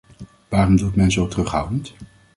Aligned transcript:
Waarom 0.49 0.75
doet 0.75 0.95
men 0.95 1.11
zo 1.11 1.27
terughoudend? 1.27 1.93